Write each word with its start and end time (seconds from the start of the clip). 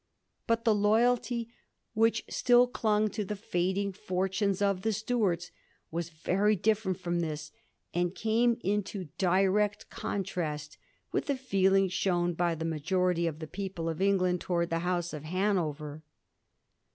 But 0.47 0.65
the 0.65 0.73
loyalty 0.73 1.53
which 1.93 2.25
still 2.27 2.65
clung 2.65 3.07
to 3.11 3.23
the 3.23 3.35
fading 3.35 3.93
fortunes 3.93 4.59
of 4.59 4.81
the 4.81 4.93
Stuarts 4.93 5.51
was 5.91 6.09
very 6.09 6.55
different 6.55 6.97
fi'om 6.97 7.19
this, 7.21 7.51
and 7.93 8.15
came 8.15 8.57
into 8.63 9.09
direct 9.19 9.91
contrast 9.91 10.79
with 11.11 11.27
the 11.27 11.37
feeling 11.37 11.87
shown 11.87 12.33
by 12.33 12.55
the 12.55 12.65
majority 12.65 13.27
of 13.27 13.37
the 13.37 13.45
people 13.47 13.87
of 13.87 14.01
England 14.01 14.41
towards 14.41 14.71
the 14.71 14.79
House 14.79 15.13
of 15.13 15.23
Hanover. 15.23 16.01